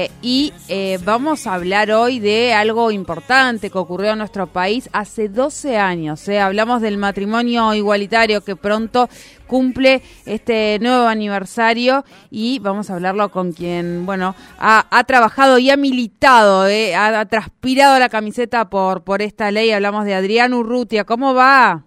[0.00, 4.88] Eh, y eh, vamos a hablar hoy de algo importante que ocurrió en nuestro país
[4.94, 6.26] hace 12 años.
[6.26, 6.40] ¿eh?
[6.40, 9.08] Hablamos del matrimonio igualitario que pronto
[9.46, 15.76] cumple este nuevo aniversario y vamos a hablarlo con quien, bueno, ha, trabajado y ha
[15.76, 16.62] militado,
[16.96, 19.70] ha, transpirado la camiseta por, por esta ley.
[19.70, 21.04] Hablamos de Adrián Urrutia.
[21.04, 21.82] ¿Cómo va?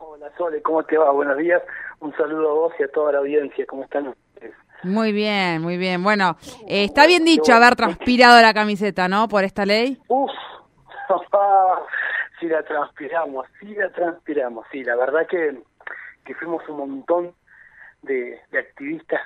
[0.00, 1.12] Hola Sole, ¿cómo te va?
[1.12, 1.62] Buenos días.
[2.00, 3.64] Un saludo a vos y a toda la audiencia.
[3.66, 4.12] ¿Cómo están
[4.84, 6.02] muy bien, muy bien.
[6.02, 6.36] Bueno,
[6.68, 9.28] eh, está bien dicho haber transpirado la camiseta, ¿no?
[9.28, 9.98] Por esta ley.
[10.08, 10.30] Uf,
[12.40, 14.66] sí la transpiramos, sí la transpiramos.
[14.70, 15.62] Sí, la verdad que,
[16.24, 17.34] que fuimos un montón
[18.02, 19.22] de, activistas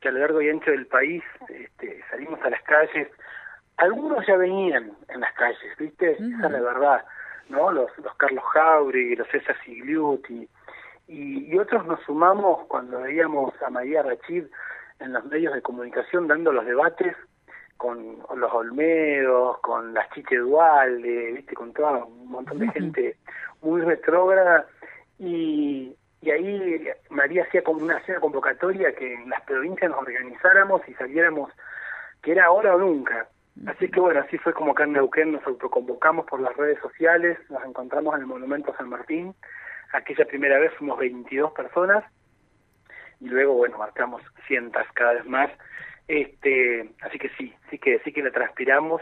[0.00, 3.08] que a lo largo y ancho del país este, salimos a las calles.
[3.76, 6.12] Algunos ya venían en las calles, ¿viste?
[6.12, 7.04] Esa es la verdad,
[7.48, 7.72] ¿no?
[7.72, 10.48] Los, los Carlos Jauregui, los César Sigliuti,
[11.06, 14.44] y, y, otros nos sumamos cuando veíamos a María Rachid
[15.04, 17.16] en los medios de comunicación dando los debates
[17.76, 21.54] con los Olmedos, con las Chiche Dualde, ¿viste?
[21.54, 23.16] con todo un montón de gente
[23.62, 24.66] muy retrógrada
[25.18, 30.82] y, y ahí María hacía como una, hacía convocatoria que en las provincias nos organizáramos
[30.88, 31.50] y saliéramos
[32.22, 33.28] que era ahora o nunca.
[33.66, 37.38] Así que bueno, así fue como acá en Neuquén nos autoconvocamos por las redes sociales,
[37.50, 39.34] nos encontramos en el Monumento San Martín,
[39.92, 42.04] aquella primera vez fuimos 22 personas
[43.20, 45.50] y luego bueno marcamos cientos cada vez más.
[46.08, 49.00] Este así que sí sí que sí que la transpiramos.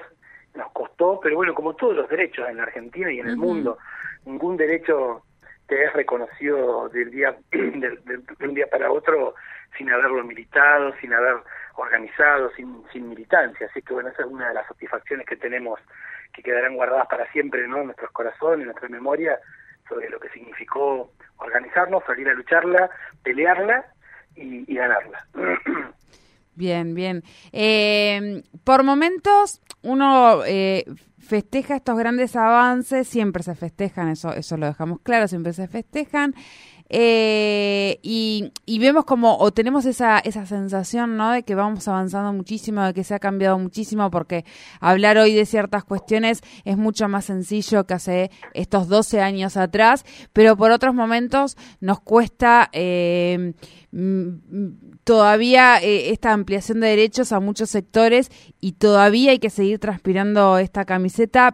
[0.55, 3.78] Nos costó pero bueno como todos los derechos en la Argentina y en el mundo
[4.24, 5.22] ningún derecho
[5.66, 9.34] te es reconocido del día de, un día para otro
[9.78, 11.36] sin haberlo militado sin haber
[11.77, 13.66] organizado sin sin militancia.
[13.70, 15.80] Así que bueno esa es una de las satisfacciones que tenemos
[16.33, 19.38] que quedarán guardadas para siempre no en nuestros corazones en nuestra memoria
[19.88, 22.90] sobre lo que significó organizarnos salir a lucharla
[23.22, 23.84] pelearla
[24.36, 25.27] y, ganarla.
[26.55, 27.25] Bien, bien.
[27.52, 30.84] Eh, por momentos uno eh,
[31.22, 36.34] festeja estos grandes avances, siempre se festejan, eso, eso lo dejamos claro, siempre se festejan.
[36.94, 41.30] Eh, y, y, vemos como, o tenemos esa, esa sensación, ¿no?
[41.30, 44.44] De que vamos avanzando muchísimo, de que se ha cambiado muchísimo, porque
[44.78, 50.05] hablar hoy de ciertas cuestiones es mucho más sencillo que hace estos 12 años atrás,
[50.34, 53.55] pero por otros momentos nos cuesta eh,
[55.05, 58.30] todavía eh, esta ampliación de derechos a muchos sectores
[58.61, 61.11] y todavía hay que seguir transpirando esta camiseta,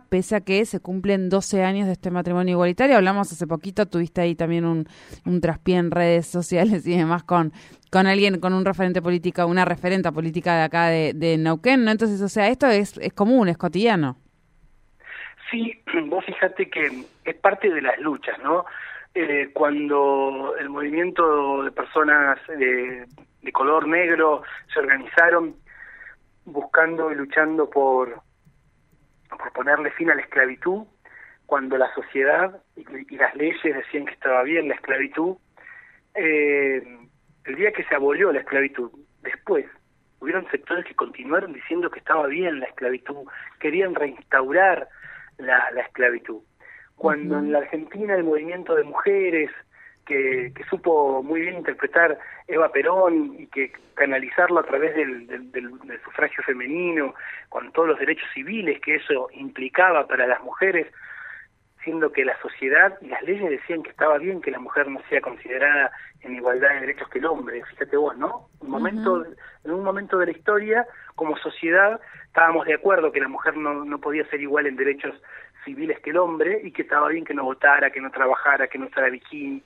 [0.09, 2.97] pese a que se cumplen 12 años de este matrimonio igualitario.
[2.97, 4.87] Hablamos hace poquito, tuviste ahí también un,
[5.27, 7.53] un traspié en redes sociales y demás con,
[7.91, 11.91] con alguien, con un referente político, una referenta política de acá de, de Neuquén, ¿no?
[11.91, 14.17] Entonces, o sea, esto es, es común, es cotidiano.
[15.51, 18.65] Sí, vos fíjate que es parte de las luchas, ¿no?
[19.15, 23.07] Eh, cuando el movimiento de personas de,
[23.43, 24.43] de color negro
[24.73, 25.57] se organizaron
[26.45, 28.23] buscando y luchando por,
[29.39, 30.85] por ponerle fin a la esclavitud,
[31.47, 35.37] cuando la sociedad y, las leyes decían que estaba bien la esclavitud,
[36.15, 36.83] eh,
[37.45, 38.91] el día que se abolió la esclavitud,
[39.23, 39.65] después
[40.21, 43.27] hubieron sectores que continuaron diciendo que estaba bien la esclavitud,
[43.61, 44.89] querían reinstaurar
[45.39, 46.43] la, la esclavitud.
[46.97, 49.51] Cuando en la Argentina el movimiento de mujeres,
[50.09, 55.71] que, supo muy bien interpretar Eva Perón y que canalizarlo a través del, del,
[56.03, 57.15] sufragio femenino,
[57.51, 60.87] con todos los derechos civiles que eso implicaba para las mujeres,
[61.85, 65.01] siendo que la sociedad y las leyes decían que estaba bien que la mujer no
[65.09, 65.91] sea considerada
[66.23, 68.49] en igualdad de derechos que el hombre, fíjate vos, ¿no?
[68.61, 69.25] Un momento,
[69.65, 73.85] En un momento de la historia, como sociedad, estábamos de acuerdo que la mujer no,
[73.85, 75.15] no podía ser igual en derechos
[75.65, 78.79] civiles que el hombre y que estaba bien que no votara, que no trabajara, que
[78.79, 79.63] no usara bikini,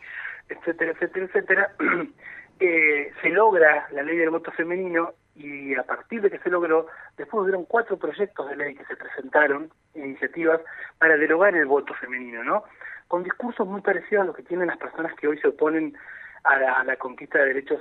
[0.49, 1.73] etcétera, etcétera, etcétera,
[2.61, 6.87] eh, se logra la ley del voto femenino y a partir de que se logró,
[7.17, 10.61] después hubieron cuatro proyectos de ley que se presentaron, iniciativas,
[10.99, 12.65] para derogar el voto femenino, ¿no?
[13.09, 15.97] Con discursos muy parecidos a los que tienen las personas que hoy se oponen
[16.45, 17.81] a la, conquista de derechos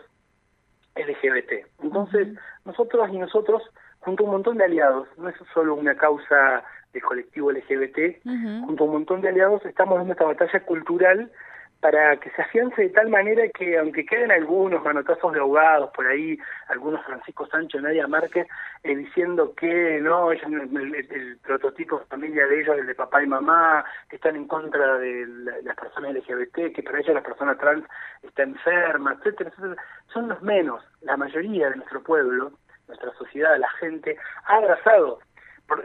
[0.95, 1.67] LGBT.
[1.83, 2.27] Entonces,
[2.65, 3.63] nosotros y nosotros,
[3.99, 6.63] junto a un montón de aliados, no es solo una causa
[6.93, 8.23] del colectivo LGBT,
[8.65, 11.31] junto a un montón de aliados, estamos en esta batalla cultural
[11.81, 16.05] para que se afiance de tal manera que aunque queden algunos manotazos de abogados por
[16.05, 16.37] ahí,
[16.69, 18.47] algunos Francisco Sancho, Nadia Márquez,
[18.83, 23.83] eh, diciendo que no, el, el, prototipo familia de ellos, el de papá y mamá,
[24.09, 25.25] que están en contra de
[25.63, 27.83] las personas LGBT, que para ellos la persona trans
[28.21, 30.83] está enferma, etcétera, etcétera, son los menos.
[31.01, 32.51] La mayoría de nuestro pueblo,
[32.87, 35.19] nuestra sociedad, la gente, ha abrazado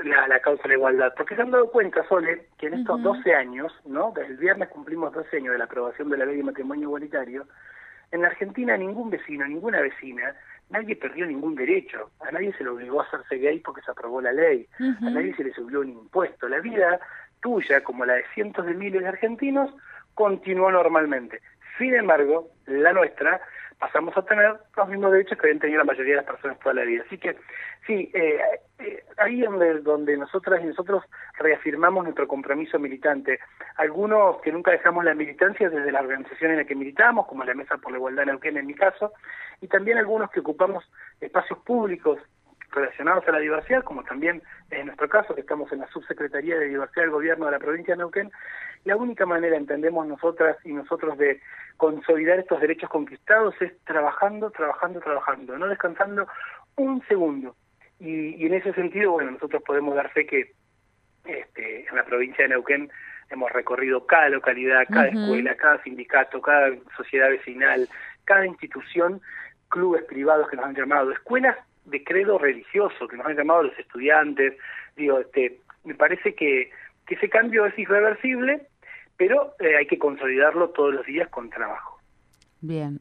[0.04, 3.02] la, la causa de la igualdad, porque se han dado cuenta, Sole, que en estos
[3.02, 4.12] 12 años, ¿no?
[4.14, 7.46] Desde el viernes cumplimos 12 años de la aprobación de la ley de matrimonio igualitario,
[8.12, 10.34] en la Argentina ningún vecino, ninguna vecina
[10.70, 14.20] nadie perdió ningún derecho, a nadie se le obligó a hacerse gay porque se aprobó
[14.20, 16.98] la ley, a nadie se le subió un impuesto, la vida
[17.40, 19.70] tuya como la de cientos de miles de argentinos
[20.14, 21.40] continuó normalmente.
[21.78, 23.40] Sin embargo, la nuestra
[23.78, 26.74] pasamos a tener los mismos derechos que habían tenido la mayoría de las personas toda
[26.74, 27.04] la vida.
[27.06, 27.36] Así que
[27.86, 28.40] sí, eh,
[28.78, 31.04] eh, ahí es donde, donde nosotras y nosotros
[31.38, 33.38] reafirmamos nuestro compromiso militante.
[33.76, 37.54] Algunos que nunca dejamos la militancia desde la organización en la que militamos, como la
[37.54, 39.12] Mesa por la Igualdad en Neuquén en mi caso,
[39.60, 40.84] y también algunos que ocupamos
[41.20, 42.18] espacios públicos
[42.72, 46.68] relacionados a la diversidad, como también en nuestro caso, que estamos en la Subsecretaría de
[46.68, 48.30] Diversidad del Gobierno de la provincia de Neuquén,
[48.84, 51.40] la única manera, entendemos nosotras y nosotros, de
[51.76, 56.26] consolidar estos derechos conquistados es trabajando, trabajando, trabajando, no descansando
[56.76, 57.56] un segundo.
[57.98, 60.52] Y, en ese sentido, bueno, nosotros podemos dar fe que
[61.24, 62.90] este, en la provincia de Neuquén
[63.30, 67.88] hemos recorrido cada localidad, cada escuela, cada sindicato, cada sociedad vecinal,
[68.24, 69.20] cada institución,
[69.68, 71.56] clubes privados que nos han llamado, escuelas
[71.86, 74.54] de credo religioso que nos han llamado los estudiantes.
[74.96, 76.70] Digo, este, me parece que,
[77.08, 78.66] ese cambio es irreversible,
[79.16, 82.00] pero eh, hay que consolidarlo todos los días con trabajo.
[82.60, 83.00] Bien,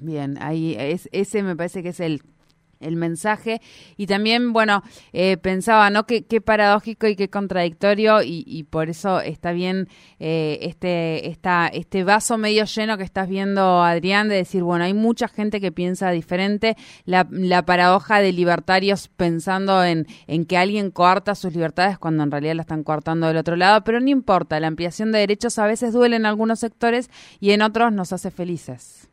[0.00, 2.22] bien, ahí es, ese me parece que es el
[2.80, 3.60] el mensaje.
[3.96, 4.82] Y también bueno
[5.12, 9.88] eh, pensaba no qué, paradójico y qué contradictorio y, y por eso está bien
[10.18, 14.94] eh, este esta, este vaso medio lleno que estás viendo Adrián de decir bueno hay
[14.94, 16.76] mucha gente que piensa diferente.
[17.04, 22.30] La, la paradoja de libertarios pensando en, en que alguien coarta sus libertades cuando en
[22.30, 23.82] realidad la están coartando del otro lado.
[23.84, 27.10] Pero no importa la ampliación de derechos a veces duele en algunos sectores
[27.40, 29.08] y en otros nos hace felices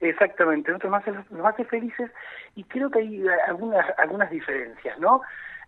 [0.00, 2.10] Exactamente, nosotros nos hace, felices
[2.54, 5.20] y creo que hay algunas, algunas diferencias, ¿no?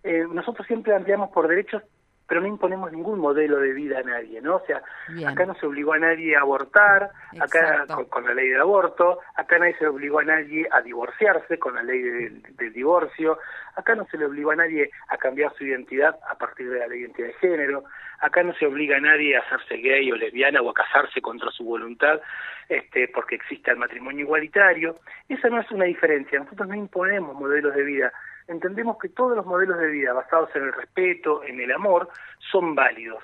[0.03, 1.83] Eh, nosotros siempre ampliamos por derechos,
[2.27, 4.57] pero no imponemos ningún modelo de vida a nadie, ¿no?
[4.57, 4.83] O sea,
[5.27, 7.11] acá no se obligó a nadie a abortar,
[7.41, 11.75] acá con, la ley del aborto, acá nadie se obligó a nadie a divorciarse con
[11.75, 13.39] la ley del, divorcio,
[13.77, 16.95] acá no se le obligó a nadie a cambiar su identidad a partir de la
[16.95, 17.85] identidad de género,
[18.21, 21.51] acá no se obliga a nadie a hacerse gay o lesbiana o a casarse contra
[21.51, 22.21] su voluntad,
[22.69, 24.97] este, porque existe el matrimonio igualitario.
[25.29, 28.13] Esa no es una diferencia, nosotros no imponemos modelos de vida,
[28.53, 32.09] entendemos que todos los modelos de vida basados en el respeto, en el amor,
[32.51, 33.23] son válidos.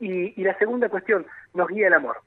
[0.00, 2.20] Y, la segunda cuestión, nos guía el amor.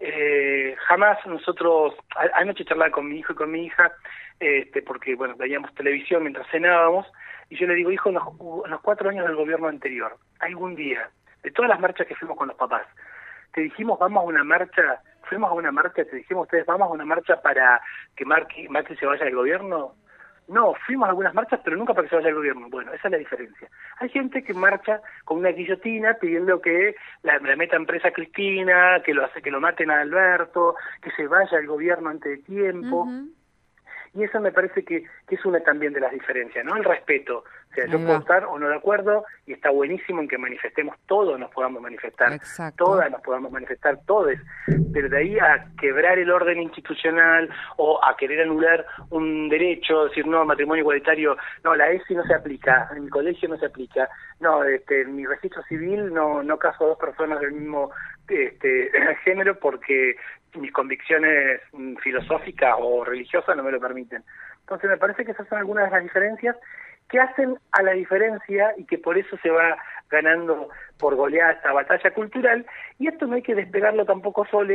[0.00, 1.94] Eh, jamás nosotros,
[2.34, 3.92] anoche charlaba con mi hijo y con mi hija,
[4.40, 7.06] este, porque bueno, veíamos televisión mientras cenábamos,
[7.50, 11.10] y yo le digo, hijo, en los, cuatro años del gobierno anterior, algún día,
[11.42, 12.86] de todas las marchas que fuimos con los papás,
[13.52, 16.92] te dijimos vamos a una marcha, fuimos a una marcha, te dijimos ustedes vamos a
[16.92, 17.80] una marcha para
[18.16, 19.94] que Macri se vaya del gobierno,
[20.50, 22.68] no, fuimos a algunas marchas, pero nunca para que se vaya el gobierno.
[22.68, 23.68] Bueno, esa es la diferencia.
[23.98, 29.24] Hay gente que marcha con una guillotina pidiendo que la, metan presa Cristina, que lo
[29.24, 33.08] hace, que lo maten a Alberto, que se vaya el gobierno antes de tiempo
[34.14, 36.76] y eso me parece que, que, es una también de las diferencias, ¿no?
[36.76, 37.44] El respeto.
[37.70, 40.96] O sea, yo puedo estar o no de acuerdo y está buenísimo en que manifestemos
[41.06, 42.40] todos, nos podamos manifestar,
[42.76, 44.34] todas nos podamos manifestar, todos,
[44.92, 50.26] pero de ahí a quebrar el orden institucional o a querer anular un derecho, decir,
[50.26, 54.08] no, matrimonio igualitario, no, la ESI no se aplica, en mi colegio no se aplica,
[54.40, 57.92] no, este, en mi registro civil no, no caso a dos personas del mismo
[58.30, 58.90] este,
[59.24, 60.16] género porque
[60.54, 64.22] mis convicciones mm, filosóficas o religiosas no me lo permiten.
[64.60, 66.56] Entonces me parece que esas son algunas de las diferencias
[67.08, 69.76] que hacen a la diferencia y que por eso se va
[70.08, 70.68] ganando
[70.98, 72.66] por goleada esta batalla cultural
[72.98, 74.74] y esto no hay que despegarlo tampoco solo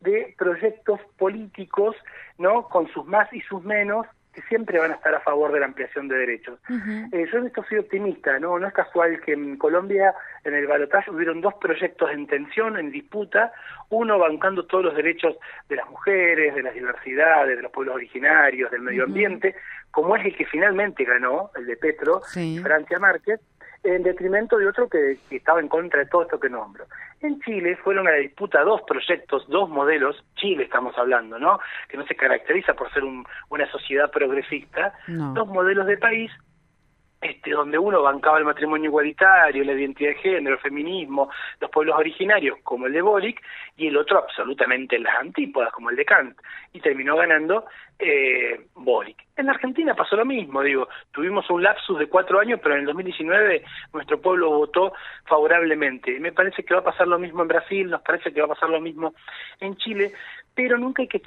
[0.00, 1.96] de proyectos políticos,
[2.38, 2.68] ¿no?
[2.68, 5.66] Con sus más y sus menos que siempre van a estar a favor de la
[5.66, 6.58] ampliación de derechos.
[7.12, 8.58] Eh, yo en esto soy optimista, ¿no?
[8.58, 12.90] No es casual que en Colombia, en el balotaje, hubieron dos proyectos en tensión, en
[12.90, 13.52] disputa,
[13.90, 15.36] uno bancando todos los derechos
[15.68, 19.54] de las mujeres, de las diversidades, de los pueblos originarios, del medio ambiente,
[19.90, 23.40] como es el que finalmente ganó, el de Petro, Francia Márquez,
[23.84, 26.86] en detrimento de otro que, estaba en contra de todo esto que nombro.
[27.20, 31.58] En Chile fueron a la disputa dos proyectos, dos modelos, Chile estamos hablando, ¿no?
[31.88, 36.30] Que no se caracteriza por ser una sociedad progresista, dos modelos de país
[37.24, 41.96] este, donde uno bancaba el matrimonio igualitario, la identidad de género, el feminismo, los pueblos
[41.98, 43.40] originarios, como el de Bolic,
[43.78, 46.38] y el otro absolutamente en las antípodas, como el de Kant,
[46.74, 47.64] y terminó ganando
[47.98, 49.16] eh, Boric.
[49.36, 52.86] En Argentina pasó lo mismo, digo, tuvimos un lapsus de cuatro años, pero en el
[52.86, 54.92] 2019 nuestro pueblo votó
[55.26, 56.18] favorablemente.
[56.20, 58.54] Me parece que va a pasar lo mismo en Brasil, nos parece que va a
[58.54, 59.14] pasar lo mismo
[59.60, 60.12] en Chile,
[60.54, 61.20] pero nunca hay que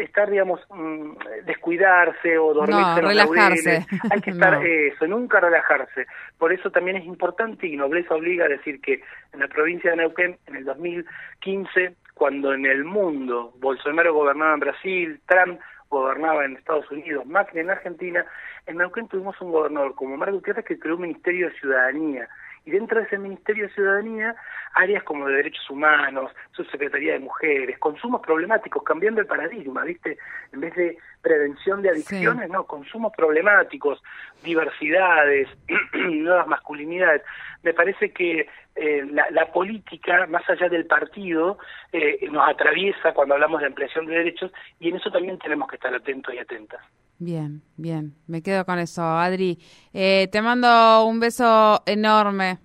[0.00, 1.12] estar, digamos, mm,
[1.46, 3.86] descuidarse o dormirse no, relajarse.
[4.10, 6.06] Hay que estar eso, nunca relajarse.
[6.38, 9.00] Por eso también es importante y nobleza obliga a decir que
[9.32, 14.60] en la provincia de Neuquén, en el 2015, cuando en el mundo Bolsonaro gobernaba en
[14.60, 18.24] Brasil, Trump gobernaba en Estados Unidos, Macri en Argentina,
[18.66, 22.28] en Neuquén tuvimos un gobernador como Marco Gutiérrez que creó un Ministerio de Ciudadanía.
[22.66, 24.34] Y dentro de ese Ministerio de Ciudadanía,
[24.72, 30.16] áreas como de derechos humanos, subsecretaría de mujeres, consumos problemáticos, cambiando el paradigma, ¿viste?
[30.52, 34.02] En vez de prevención de adicciones, no, consumos problemáticos,
[34.42, 35.48] diversidades,
[35.92, 37.22] nuevas masculinidades.
[37.62, 41.58] Me parece que eh, la, política, más allá del partido,
[41.92, 45.76] eh, nos atraviesa cuando hablamos de ampliación de derechos y en eso también tenemos que
[45.76, 46.80] estar atentos y atentas.
[47.18, 49.58] Bien, bien, me quedo con eso, Adri.
[49.92, 52.58] Eh, te mando un beso enorme.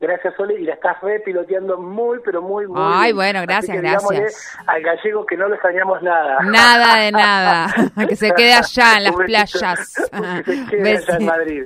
[0.00, 4.58] Gracias, Sole, y la estás piloteando muy, pero muy, muy Ay, bueno, gracias, gracias.
[4.66, 6.40] Al gallego que no le extrañamos nada.
[6.42, 7.74] Nada de nada.
[8.08, 10.10] que se quede allá en las playas.
[10.82, 11.64] besito, en Madrid.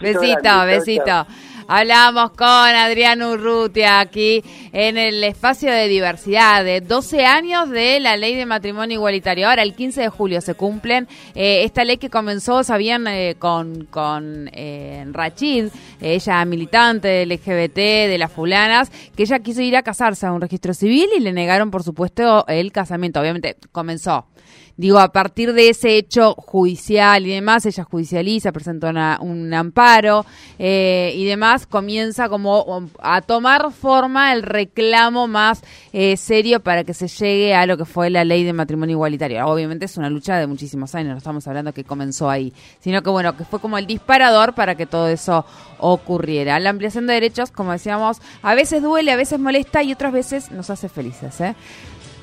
[0.00, 1.26] besito, besito.
[1.72, 8.16] Hablamos con Adrián Urrutia aquí en el espacio de diversidad de 12 años de la
[8.16, 9.48] ley de matrimonio igualitario.
[9.48, 13.84] Ahora, el 15 de julio se cumplen eh, esta ley que comenzó, sabían, eh, con,
[13.84, 15.66] con eh, Rachid,
[16.00, 20.40] ella militante del LGBT, de las fulanas, que ella quiso ir a casarse a un
[20.40, 23.20] registro civil y le negaron, por supuesto, el casamiento.
[23.20, 24.26] Obviamente, comenzó
[24.80, 30.24] Digo, a partir de ese hecho judicial y demás, ella judicializa, presenta un amparo
[30.58, 36.82] eh, y demás, comienza como um, a tomar forma el reclamo más eh, serio para
[36.84, 39.46] que se llegue a lo que fue la ley de matrimonio igualitario.
[39.46, 43.10] Obviamente es una lucha de muchísimos años, no estamos hablando que comenzó ahí, sino que
[43.10, 45.44] bueno, que fue como el disparador para que todo eso
[45.76, 46.58] ocurriera.
[46.58, 50.50] La ampliación de derechos, como decíamos, a veces duele, a veces molesta y otras veces
[50.50, 51.38] nos hace felices.
[51.42, 51.54] ¿eh?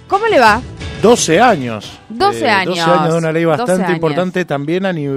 [0.07, 0.61] ¿Cómo le va?
[1.01, 1.99] 12 años.
[2.09, 2.77] 12 años.
[2.77, 5.15] 12 años de una ley bastante importante también a nivel